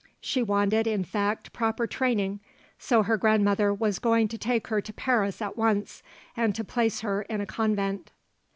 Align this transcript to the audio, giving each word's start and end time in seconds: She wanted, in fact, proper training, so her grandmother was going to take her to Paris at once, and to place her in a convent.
She 0.19 0.41
wanted, 0.41 0.87
in 0.87 1.03
fact, 1.03 1.53
proper 1.53 1.85
training, 1.85 2.39
so 2.79 3.03
her 3.03 3.17
grandmother 3.17 3.71
was 3.71 3.99
going 3.99 4.29
to 4.29 4.37
take 4.39 4.65
her 4.69 4.81
to 4.81 4.91
Paris 4.91 5.43
at 5.43 5.55
once, 5.57 6.01
and 6.35 6.55
to 6.55 6.63
place 6.63 7.01
her 7.01 7.21
in 7.21 7.39
a 7.39 7.45
convent. 7.45 8.11